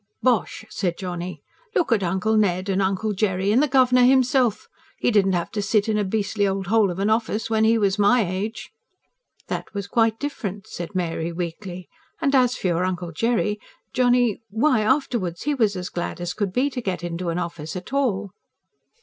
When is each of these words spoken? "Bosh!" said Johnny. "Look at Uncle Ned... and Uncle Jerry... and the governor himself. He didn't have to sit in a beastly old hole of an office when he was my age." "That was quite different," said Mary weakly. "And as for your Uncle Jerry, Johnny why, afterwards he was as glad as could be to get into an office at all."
"Bosh!" 0.23 0.65
said 0.67 0.97
Johnny. 0.97 1.43
"Look 1.75 1.91
at 1.91 2.01
Uncle 2.01 2.35
Ned... 2.35 2.69
and 2.69 2.81
Uncle 2.81 3.13
Jerry... 3.13 3.51
and 3.51 3.61
the 3.61 3.67
governor 3.67 4.01
himself. 4.03 4.67
He 4.97 5.11
didn't 5.11 5.33
have 5.33 5.51
to 5.51 5.61
sit 5.61 5.87
in 5.87 5.95
a 5.99 6.03
beastly 6.03 6.47
old 6.47 6.65
hole 6.65 6.89
of 6.89 6.97
an 6.97 7.11
office 7.11 7.51
when 7.51 7.65
he 7.65 7.77
was 7.77 7.99
my 7.99 8.25
age." 8.27 8.71
"That 9.47 9.71
was 9.75 9.85
quite 9.85 10.17
different," 10.17 10.65
said 10.65 10.95
Mary 10.95 11.31
weakly. 11.31 11.87
"And 12.19 12.33
as 12.33 12.55
for 12.57 12.65
your 12.65 12.83
Uncle 12.83 13.11
Jerry, 13.11 13.59
Johnny 13.93 14.41
why, 14.49 14.81
afterwards 14.81 15.43
he 15.43 15.53
was 15.53 15.75
as 15.75 15.89
glad 15.89 16.19
as 16.19 16.33
could 16.33 16.51
be 16.51 16.71
to 16.71 16.81
get 16.81 17.03
into 17.03 17.29
an 17.29 17.37
office 17.37 17.75
at 17.75 17.93
all." 17.93 18.31